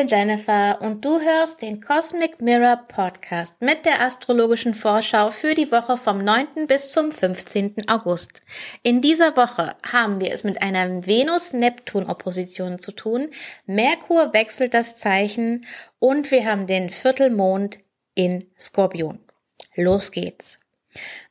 [0.00, 5.70] Bin Jennifer und du hörst den Cosmic Mirror Podcast mit der astrologischen Vorschau für die
[5.70, 6.66] Woche vom 9.
[6.66, 7.86] bis zum 15.
[7.86, 8.40] August.
[8.82, 13.28] In dieser Woche haben wir es mit einer Venus-Neptun-Opposition zu tun.
[13.66, 15.66] Merkur wechselt das Zeichen
[15.98, 17.78] und wir haben den Viertelmond
[18.14, 19.18] in Skorpion.
[19.74, 20.60] Los geht's.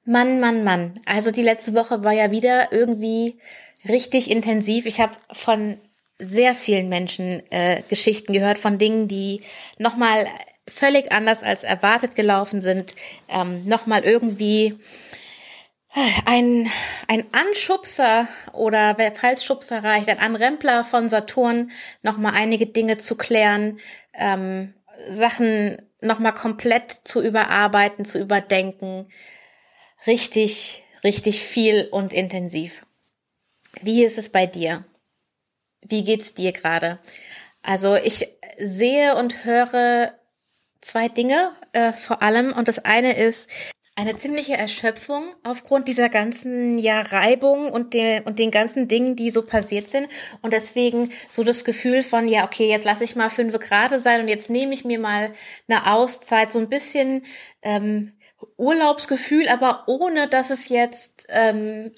[0.06, 0.94] Mann, Mann, Mann.
[1.08, 3.40] Also die letzte Woche war ja wieder irgendwie
[3.88, 4.86] richtig intensiv.
[4.86, 5.80] Ich habe von
[6.20, 9.42] sehr vielen Menschen äh, Geschichten gehört von Dingen, die
[9.78, 10.28] nochmal
[10.68, 12.96] völlig anders als erwartet gelaufen sind,
[13.30, 14.78] ähm, nochmal irgendwie
[16.26, 16.70] ein,
[17.08, 21.72] ein Anschubser oder falls Schubser reicht, ein Anrempler von Saturn,
[22.04, 23.80] nochmal einige Dinge zu klären,
[24.14, 24.74] ähm,
[25.10, 29.08] Sachen nochmal komplett zu überarbeiten, zu überdenken.
[30.06, 32.84] Richtig, richtig viel und intensiv.
[33.82, 34.86] Wie ist es bei dir?
[35.90, 37.00] Wie geht's dir gerade?
[37.62, 40.14] Also ich sehe und höre
[40.82, 42.54] zwei Dinge äh, vor allem.
[42.54, 43.50] Und das eine ist
[43.96, 49.30] eine ziemliche Erschöpfung aufgrund dieser ganzen ja Reibung und den und den ganzen Dingen, die
[49.30, 50.08] so passiert sind.
[50.42, 54.22] Und deswegen so das Gefühl von ja okay jetzt lasse ich mal fünf Grad sein
[54.22, 55.34] und jetzt nehme ich mir mal
[55.68, 56.52] eine Auszeit.
[56.54, 57.24] So ein bisschen
[57.62, 58.14] ähm,
[58.58, 61.92] Urlaubsgefühl, aber ohne dass es jetzt ähm,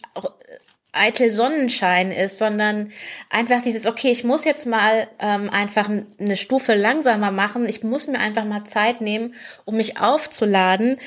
[0.94, 2.92] eitel Sonnenschein ist, sondern
[3.30, 8.08] einfach dieses, okay, ich muss jetzt mal ähm, einfach eine Stufe langsamer machen, ich muss
[8.08, 9.34] mir einfach mal Zeit nehmen,
[9.66, 11.00] um mich aufzuladen,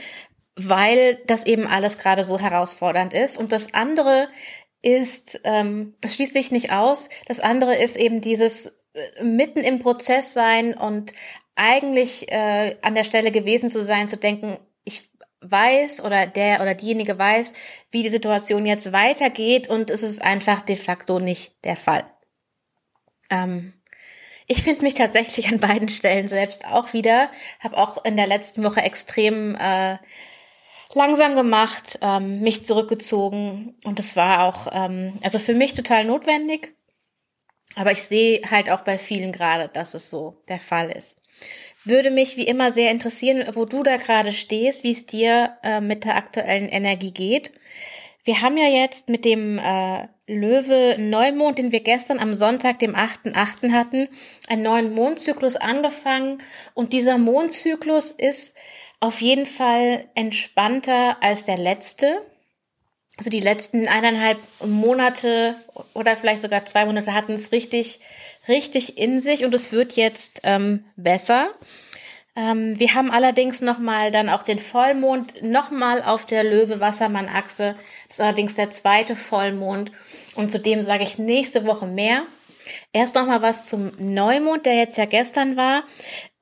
[0.56, 3.36] weil das eben alles gerade so herausfordernd ist.
[3.36, 4.28] Und das andere
[4.80, 9.80] ist, ähm, das schließt sich nicht aus, das andere ist eben dieses äh, mitten im
[9.80, 11.12] Prozess sein und
[11.56, 14.58] eigentlich äh, an der Stelle gewesen zu sein, zu denken,
[15.50, 17.52] weiß oder der oder diejenige weiß,
[17.90, 22.04] wie die Situation jetzt weitergeht und es ist einfach de facto nicht der Fall.
[23.30, 23.72] Ähm,
[24.46, 28.62] ich finde mich tatsächlich an beiden Stellen selbst auch wieder, habe auch in der letzten
[28.62, 29.96] Woche extrem äh,
[30.92, 36.74] langsam gemacht, ähm, mich zurückgezogen und es war auch ähm, also für mich total notwendig.
[37.76, 41.16] Aber ich sehe halt auch bei vielen gerade, dass es so der Fall ist.
[41.84, 45.80] Würde mich wie immer sehr interessieren, wo du da gerade stehst, wie es dir äh,
[45.80, 47.52] mit der aktuellen Energie geht.
[48.24, 52.94] Wir haben ja jetzt mit dem äh, Löwe Neumond, den wir gestern am Sonntag, dem
[52.94, 53.72] 8.8.
[53.72, 54.08] hatten,
[54.48, 56.38] einen neuen Mondzyklus angefangen.
[56.72, 58.56] Und dieser Mondzyklus ist
[59.00, 62.22] auf jeden Fall entspannter als der letzte.
[63.18, 65.54] Also die letzten eineinhalb Monate
[65.92, 68.00] oder vielleicht sogar zwei Monate hatten es richtig
[68.48, 71.50] richtig in sich und es wird jetzt ähm, besser.
[72.36, 77.76] Ähm, wir haben allerdings nochmal dann auch den Vollmond nochmal auf der Löwe-Wassermann-Achse.
[78.08, 79.92] Das ist allerdings der zweite Vollmond
[80.34, 82.24] und zu dem sage ich nächste Woche mehr.
[82.92, 85.84] Erst nochmal was zum Neumond, der jetzt ja gestern war.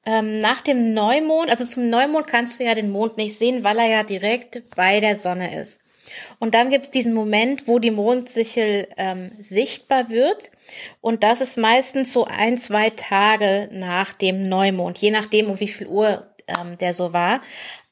[0.04, 3.78] Ähm, nach dem Neumond, also zum Neumond kannst du ja den Mond nicht sehen, weil
[3.78, 5.81] er ja direkt bei der Sonne ist.
[6.38, 10.50] Und dann gibt es diesen Moment, wo die Mondsichel ähm, sichtbar wird.
[11.00, 15.68] Und das ist meistens so ein, zwei Tage nach dem Neumond, je nachdem, um wie
[15.68, 17.40] viel Uhr ähm, der so war.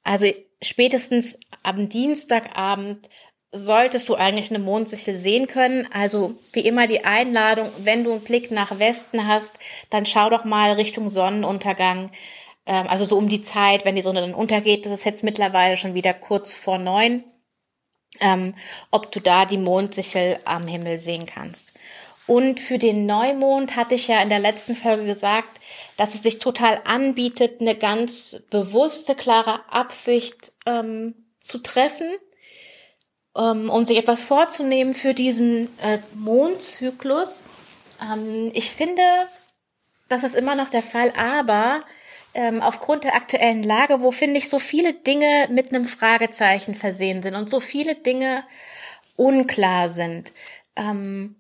[0.02, 0.32] Also
[0.62, 3.08] spätestens am Dienstagabend
[3.52, 5.88] solltest du eigentlich eine Mondsichel sehen können.
[5.92, 9.58] Also wie immer die Einladung, wenn du einen Blick nach Westen hast,
[9.90, 12.10] dann schau doch mal Richtung Sonnenuntergang.
[12.66, 15.76] Ähm, also so um die Zeit, wenn die Sonne dann untergeht, das ist jetzt mittlerweile
[15.76, 17.24] schon wieder kurz vor neun
[18.20, 18.54] ähm,
[18.90, 21.72] ob du da die Mondsichel am Himmel sehen kannst.
[22.26, 25.60] Und für den Neumond hatte ich ja in der letzten Folge gesagt,
[25.96, 32.08] dass es sich total anbietet, eine ganz bewusste, klare Absicht ähm, zu treffen,
[33.36, 37.42] ähm, um sich etwas vorzunehmen für diesen äh, Mondzyklus.
[38.00, 39.02] Ähm, ich finde,
[40.08, 41.80] das ist immer noch der Fall, aber
[42.34, 47.22] ähm, aufgrund der aktuellen Lage, wo finde ich so viele Dinge mit einem Fragezeichen versehen
[47.22, 48.44] sind und so viele Dinge
[49.16, 50.32] unklar sind,
[50.76, 51.36] ähm,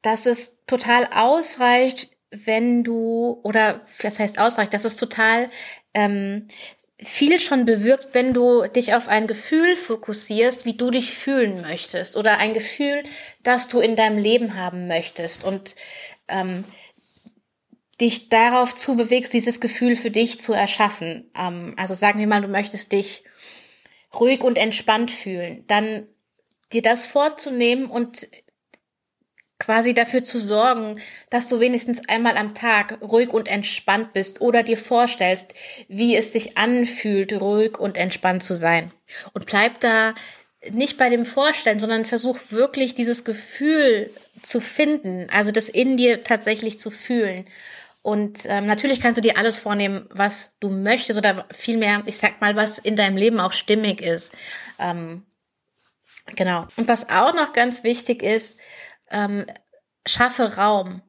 [0.00, 5.50] dass es total ausreicht, wenn du, oder das heißt ausreicht, dass es total
[5.94, 6.48] ähm,
[6.98, 12.16] viel schon bewirkt, wenn du dich auf ein Gefühl fokussierst, wie du dich fühlen möchtest
[12.16, 13.02] oder ein Gefühl,
[13.42, 15.44] das du in deinem Leben haben möchtest.
[15.44, 15.74] Und
[16.28, 16.64] ähm,
[18.02, 21.30] dich darauf zu bewegst, dieses Gefühl für dich zu erschaffen.
[21.38, 23.24] Ähm, also sagen wir mal, du möchtest dich
[24.18, 26.06] ruhig und entspannt fühlen, dann
[26.72, 28.26] dir das vorzunehmen und
[29.58, 31.00] quasi dafür zu sorgen,
[31.30, 35.54] dass du wenigstens einmal am Tag ruhig und entspannt bist oder dir vorstellst,
[35.86, 38.90] wie es sich anfühlt, ruhig und entspannt zu sein.
[39.32, 40.14] Und bleib da
[40.72, 44.10] nicht bei dem Vorstellen, sondern versuch wirklich dieses Gefühl
[44.42, 47.46] zu finden, also das in dir tatsächlich zu fühlen
[48.02, 52.40] Und ähm, natürlich kannst du dir alles vornehmen, was du möchtest oder vielmehr, ich sag
[52.40, 54.32] mal, was in deinem Leben auch stimmig ist.
[54.80, 55.24] Ähm,
[56.34, 56.66] genau.
[56.76, 58.60] Und was auch noch ganz wichtig ist,
[59.10, 59.46] ähm,
[60.06, 61.02] schaffe Raum.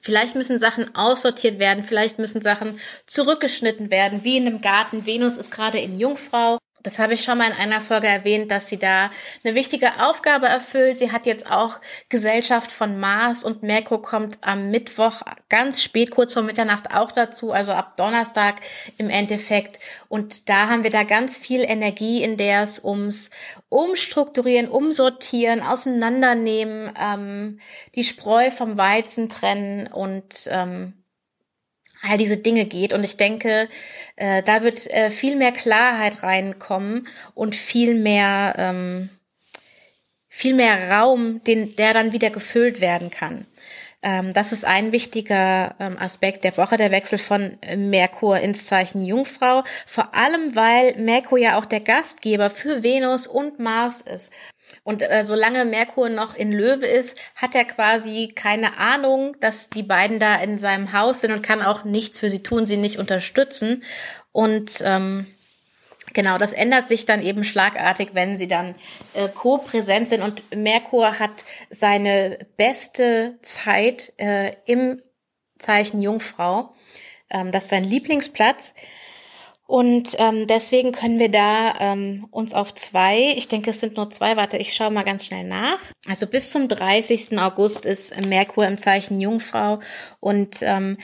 [0.00, 5.06] Vielleicht müssen Sachen aussortiert werden, vielleicht müssen Sachen zurückgeschnitten werden, wie in einem Garten.
[5.06, 8.68] Venus ist gerade in Jungfrau das habe ich schon mal in einer Folge erwähnt, dass
[8.68, 9.10] sie da
[9.42, 11.00] eine wichtige Aufgabe erfüllt.
[11.00, 11.80] Sie hat jetzt auch
[12.10, 17.50] Gesellschaft von Mars und Merkur kommt am Mittwoch ganz spät, kurz vor Mitternacht auch dazu,
[17.50, 18.60] also ab Donnerstag
[18.98, 19.80] im Endeffekt.
[20.08, 23.30] Und da haben wir da ganz viel Energie, in der es ums
[23.68, 27.58] Umstrukturieren, Umsortieren, Auseinandernehmen, ähm,
[27.96, 30.94] die Spreu vom Weizen trennen und ähm,
[32.02, 32.92] all diese Dinge geht.
[32.92, 33.68] Und ich denke,
[34.16, 39.08] äh, da wird äh, viel mehr Klarheit reinkommen und viel mehr, ähm,
[40.28, 43.46] viel mehr Raum, den, der dann wieder gefüllt werden kann.
[44.02, 49.04] Ähm, das ist ein wichtiger ähm, Aspekt der Woche, der Wechsel von Merkur ins Zeichen
[49.04, 49.64] Jungfrau.
[49.86, 54.32] Vor allem, weil Merkur ja auch der Gastgeber für Venus und Mars ist.
[54.84, 59.82] Und äh, solange Merkur noch in Löwe ist, hat er quasi keine Ahnung, dass die
[59.82, 62.98] beiden da in seinem Haus sind und kann auch nichts für sie tun, sie nicht
[62.98, 63.82] unterstützen.
[64.32, 65.26] Und ähm,
[66.12, 68.74] genau, das ändert sich dann eben schlagartig, wenn sie dann
[69.14, 70.22] äh, co-präsent sind.
[70.22, 75.02] Und Merkur hat seine beste Zeit äh, im
[75.58, 76.74] Zeichen Jungfrau.
[77.30, 78.74] Ähm, das ist sein Lieblingsplatz.
[79.66, 84.10] Und ähm, deswegen können wir da ähm, uns auf zwei, ich denke es sind nur
[84.10, 85.80] zwei, warte, ich schaue mal ganz schnell nach.
[86.08, 87.38] Also bis zum 30.
[87.38, 89.80] August ist Merkur im Zeichen Jungfrau
[90.20, 90.98] und ähm,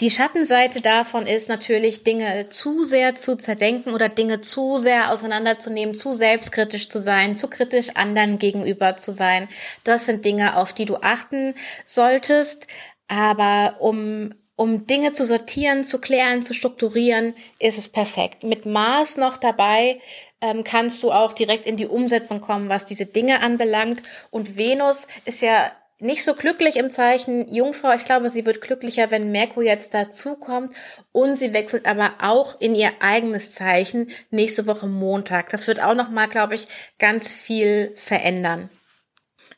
[0.00, 5.92] die Schattenseite davon ist natürlich, Dinge zu sehr zu zerdenken oder Dinge zu sehr auseinanderzunehmen,
[5.92, 9.48] zu selbstkritisch zu sein, zu kritisch anderen gegenüber zu sein.
[9.82, 11.54] Das sind Dinge, auf die du achten
[11.84, 12.68] solltest.
[13.08, 18.42] Aber um um Dinge zu sortieren, zu klären, zu strukturieren, ist es perfekt.
[18.42, 20.00] Mit Mars noch dabei
[20.40, 24.02] ähm, kannst du auch direkt in die Umsetzung kommen, was diese Dinge anbelangt.
[24.30, 25.70] Und Venus ist ja
[26.00, 27.92] nicht so glücklich im Zeichen Jungfrau.
[27.94, 30.74] Ich glaube, sie wird glücklicher, wenn Merkur jetzt dazukommt.
[31.12, 35.50] Und sie wechselt aber auch in ihr eigenes Zeichen nächste Woche Montag.
[35.50, 36.66] Das wird auch nochmal, glaube ich,
[36.98, 38.70] ganz viel verändern.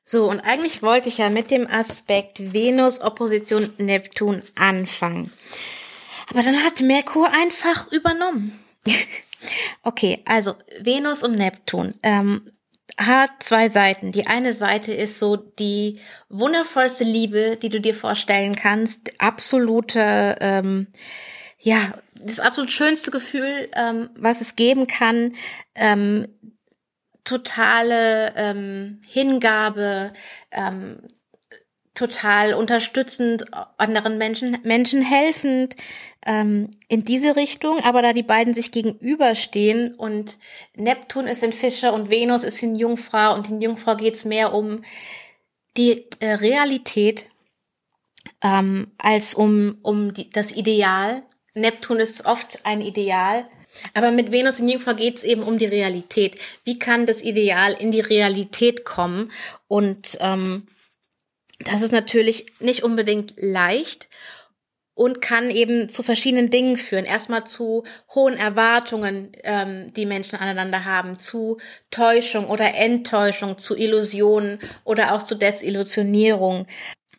[0.04, 5.30] So, und eigentlich wollte ich ja mit dem Aspekt Venus Opposition Neptun anfangen.
[6.28, 8.58] Aber dann hat Merkur einfach übernommen.
[9.82, 12.50] okay, also Venus und Neptun ähm,
[12.96, 14.12] hat zwei Seiten.
[14.12, 19.20] Die eine Seite ist so die wundervollste Liebe, die du dir vorstellen kannst.
[19.20, 20.88] Absolute, ähm,
[21.58, 25.34] ja, das absolut schönste Gefühl, ähm, was es geben kann.
[25.74, 26.28] Ähm,
[27.24, 30.12] totale ähm, Hingabe,
[30.50, 31.02] ähm,
[31.94, 33.44] total unterstützend,
[33.76, 35.76] anderen Menschen, Menschen helfend
[36.24, 37.80] ähm, in diese Richtung.
[37.80, 40.38] Aber da die beiden sich gegenüberstehen und
[40.74, 44.82] Neptun ist in Fische und Venus ist in Jungfrau und in Jungfrau geht's mehr um
[45.76, 47.26] die äh, Realität
[48.42, 51.22] ähm, als um, um die, das Ideal.
[51.54, 53.46] Neptun ist oft ein Ideal
[53.94, 56.38] aber mit Venus in Jungfrau geht es eben um die Realität.
[56.64, 59.30] Wie kann das Ideal in die Realität kommen?
[59.68, 60.66] Und ähm,
[61.60, 64.08] das ist natürlich nicht unbedingt leicht
[64.94, 67.04] und kann eben zu verschiedenen Dingen führen.
[67.04, 67.84] Erstmal zu
[68.14, 71.58] hohen Erwartungen, ähm, die Menschen aneinander haben, zu
[71.90, 76.66] Täuschung oder Enttäuschung, zu Illusionen oder auch zu Desillusionierung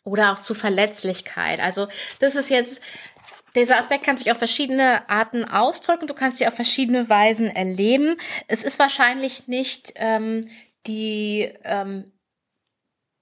[0.03, 1.59] oder auch zu Verletzlichkeit.
[1.59, 1.87] Also
[2.19, 2.83] das ist jetzt
[3.55, 6.07] dieser Aspekt kann sich auf verschiedene Arten ausdrücken.
[6.07, 8.17] Du kannst sie auf verschiedene Weisen erleben.
[8.47, 10.47] Es ist wahrscheinlich nicht ähm,
[10.87, 12.11] die ähm,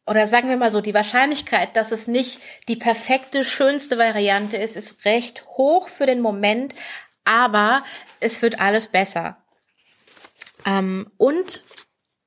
[0.09, 4.75] oder sagen wir mal so, die Wahrscheinlichkeit, dass es nicht die perfekte, schönste Variante ist,
[4.75, 6.73] ist recht hoch für den Moment,
[7.25, 7.83] aber
[8.19, 9.37] es wird alles besser.
[10.65, 11.63] Ähm, und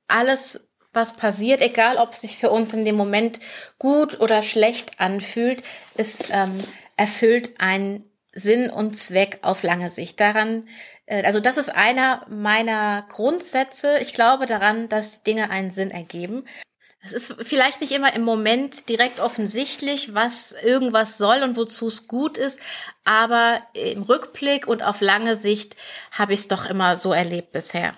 [0.07, 3.41] alles, was passiert, egal ob es sich für uns in dem Moment
[3.79, 5.61] gut oder schlecht anfühlt,
[5.95, 6.63] ist ähm,
[6.97, 10.19] erfüllt einen Sinn und Zweck auf lange Sicht.
[10.19, 10.67] Daran,
[11.05, 13.97] äh, also das ist einer meiner Grundsätze.
[14.01, 16.45] Ich glaube daran, dass Dinge einen Sinn ergeben.
[17.05, 22.07] Es ist vielleicht nicht immer im Moment direkt offensichtlich, was irgendwas soll und wozu es
[22.07, 22.61] gut ist,
[23.03, 25.75] aber im Rückblick und auf lange Sicht
[26.11, 27.91] habe ich es doch immer so erlebt bisher.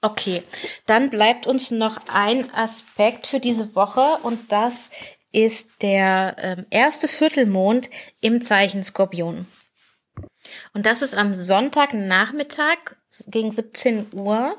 [0.00, 0.44] Okay,
[0.86, 4.90] dann bleibt uns noch ein Aspekt für diese Woche und das
[5.34, 9.46] ist der ähm, erste Viertelmond im Zeichen Skorpion.
[10.72, 12.78] Und das ist am Sonntagnachmittag
[13.26, 14.56] gegen 17 Uhr.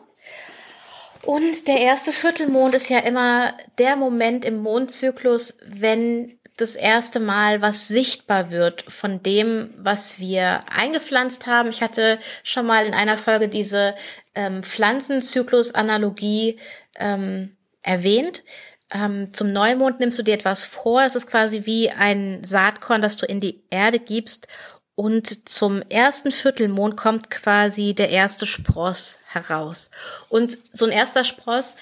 [1.22, 7.62] Und der erste Viertelmond ist ja immer der Moment im Mondzyklus, wenn das erste Mal
[7.62, 11.70] was sichtbar wird von dem, was wir eingepflanzt haben.
[11.70, 13.96] Ich hatte schon mal in einer Folge diese
[14.36, 16.60] ähm, Pflanzenzyklus-Analogie
[16.98, 18.44] ähm, erwähnt.
[18.94, 21.04] Ähm, zum Neumond nimmst du dir etwas vor.
[21.04, 24.48] Es ist quasi wie ein Saatkorn, das du in die Erde gibst.
[24.96, 29.90] Und zum ersten Viertelmond kommt quasi der erste Spross heraus.
[30.30, 31.76] Und so ein erster Spross,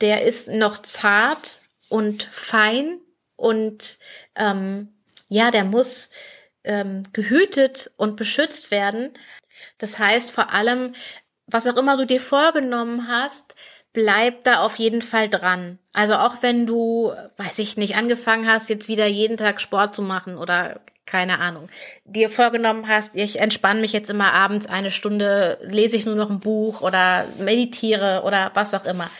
[0.00, 3.00] der ist noch zart und fein
[3.36, 3.98] und
[4.36, 4.94] ähm,
[5.28, 6.10] ja, der muss
[6.62, 9.10] ähm, gehütet und beschützt werden.
[9.78, 10.92] Das heißt vor allem,
[11.46, 13.54] was auch immer du dir vorgenommen hast,
[13.92, 15.78] bleib da auf jeden Fall dran.
[15.92, 20.02] Also auch wenn du, weiß ich nicht, angefangen hast, jetzt wieder jeden Tag Sport zu
[20.02, 20.80] machen oder
[21.10, 21.68] keine Ahnung,
[22.04, 26.30] dir vorgenommen hast, ich entspanne mich jetzt immer abends eine Stunde, lese ich nur noch
[26.30, 29.10] ein Buch oder meditiere oder was auch immer.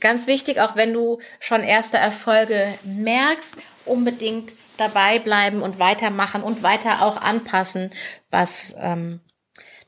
[0.00, 6.64] Ganz wichtig, auch wenn du schon erste Erfolge merkst, unbedingt dabei bleiben und weitermachen und
[6.64, 7.90] weiter auch anpassen,
[8.32, 9.20] was ähm,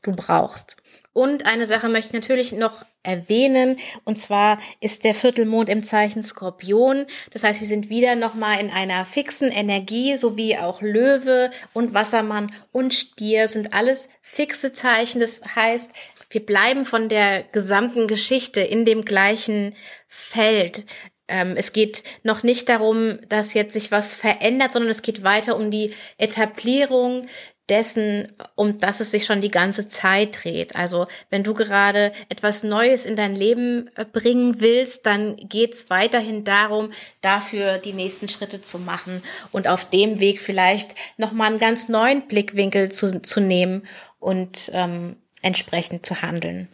[0.03, 0.80] du brauchst.
[1.13, 6.23] Und eine Sache möchte ich natürlich noch erwähnen, und zwar ist der Viertelmond im Zeichen
[6.23, 7.05] Skorpion.
[7.31, 11.93] Das heißt, wir sind wieder nochmal in einer fixen Energie, so wie auch Löwe und
[11.93, 15.19] Wassermann und Stier sind alles fixe Zeichen.
[15.19, 15.91] Das heißt,
[16.29, 19.75] wir bleiben von der gesamten Geschichte in dem gleichen
[20.07, 20.85] Feld.
[21.27, 25.55] Ähm, es geht noch nicht darum, dass jetzt sich was verändert, sondern es geht weiter
[25.55, 27.27] um die Etablierung
[27.69, 30.75] dessen, um das es sich schon die ganze Zeit dreht.
[30.75, 35.89] Also wenn du gerade etwas Neues in dein Leben äh, bringen willst, dann geht es
[35.89, 36.89] weiterhin darum,
[37.21, 42.27] dafür die nächsten Schritte zu machen und auf dem Weg vielleicht nochmal einen ganz neuen
[42.27, 43.83] Blickwinkel zu, zu nehmen
[44.19, 46.67] und ähm, entsprechend zu handeln.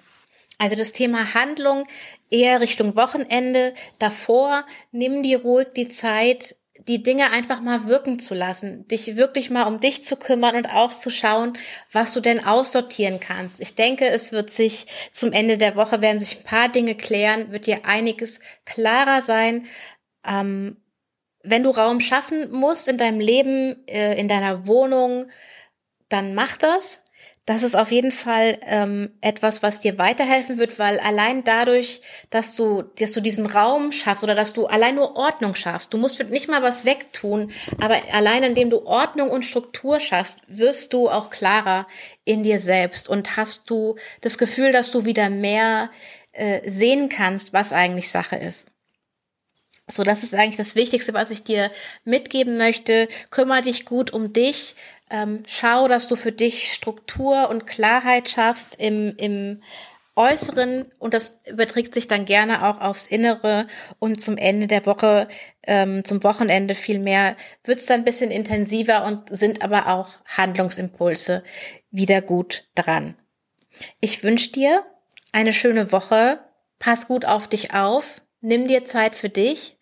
[0.57, 1.87] Also das Thema Handlung
[2.31, 3.73] eher Richtung Wochenende.
[3.99, 6.55] Davor nimm dir ruhig die Zeit,
[6.87, 10.71] die Dinge einfach mal wirken zu lassen, dich wirklich mal um dich zu kümmern und
[10.71, 11.57] auch zu schauen,
[11.91, 13.59] was du denn aussortieren kannst.
[13.59, 17.51] Ich denke, es wird sich zum Ende der Woche werden sich ein paar Dinge klären,
[17.51, 19.67] wird dir einiges klarer sein.
[20.25, 20.77] Ähm,
[21.43, 25.29] wenn du Raum schaffen musst in deinem Leben, äh, in deiner Wohnung,
[26.09, 27.03] dann mach das
[27.47, 32.55] das ist auf jeden Fall ähm, etwas, was dir weiterhelfen wird, weil allein dadurch, dass
[32.55, 36.21] du, dass du diesen Raum schaffst oder dass du allein nur Ordnung schaffst, du musst
[36.25, 41.29] nicht mal was wegtun, aber allein indem du Ordnung und Struktur schaffst, wirst du auch
[41.29, 41.87] klarer
[42.25, 45.89] in dir selbst und hast du das Gefühl, dass du wieder mehr
[46.33, 48.67] äh, sehen kannst, was eigentlich Sache ist.
[49.89, 51.71] So, das ist eigentlich das Wichtigste, was ich dir
[52.03, 53.07] mitgeben möchte.
[53.29, 54.75] Kümmer dich gut um dich.
[55.09, 59.61] Ähm, schau, dass du für dich Struktur und Klarheit schaffst im, im
[60.17, 63.67] Äußeren und das überträgt sich dann gerne auch aufs Innere
[63.99, 65.27] und zum Ende der Woche,
[65.63, 71.43] ähm, zum Wochenende vielmehr, wird es dann ein bisschen intensiver und sind aber auch Handlungsimpulse
[71.91, 73.15] wieder gut dran.
[74.01, 74.83] Ich wünsche dir
[75.31, 76.39] eine schöne Woche.
[76.79, 78.21] Pass gut auf dich auf.
[78.41, 79.76] Nimm dir Zeit für dich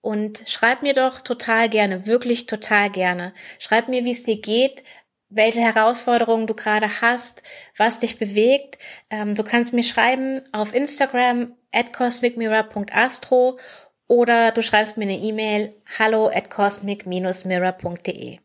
[0.00, 3.32] und schreib mir doch total gerne, wirklich total gerne.
[3.58, 4.84] Schreib mir, wie es dir geht,
[5.28, 7.42] welche Herausforderungen du gerade hast,
[7.76, 8.78] was dich bewegt.
[9.10, 13.58] Ähm, du kannst mir schreiben auf Instagram at cosmicmirror.astro
[14.06, 18.38] oder du schreibst mir eine E-Mail hallo at cosmic-mirror.de.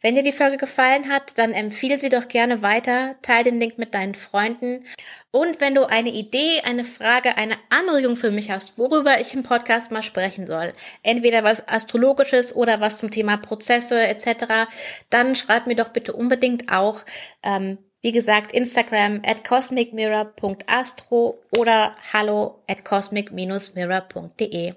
[0.00, 3.78] Wenn dir die Folge gefallen hat, dann empfehle sie doch gerne weiter, teile den Link
[3.78, 4.84] mit deinen Freunden.
[5.32, 9.42] Und wenn du eine Idee, eine Frage, eine Anregung für mich hast, worüber ich im
[9.42, 14.68] Podcast mal sprechen soll, entweder was Astrologisches oder was zum Thema Prozesse etc.,
[15.10, 17.04] dann schreib mir doch bitte unbedingt auch.
[17.42, 24.74] Ähm, wie gesagt, Instagram at cosmicmirror.astro oder hallo at cosmic-mirror.de.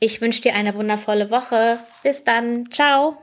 [0.00, 1.78] Ich wünsche dir eine wundervolle Woche.
[2.02, 2.68] Bis dann.
[2.72, 3.16] Ciao.